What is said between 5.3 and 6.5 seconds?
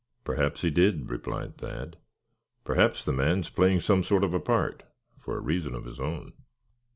a reason of his own."